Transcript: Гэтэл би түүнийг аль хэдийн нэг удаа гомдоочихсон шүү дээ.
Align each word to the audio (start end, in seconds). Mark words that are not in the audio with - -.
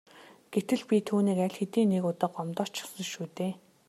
Гэтэл 0.53 0.81
би 0.89 0.97
түүнийг 1.07 1.39
аль 1.45 1.57
хэдийн 1.59 1.89
нэг 1.93 2.03
удаа 2.11 2.29
гомдоочихсон 2.35 3.03
шүү 3.11 3.25
дээ. 3.37 3.53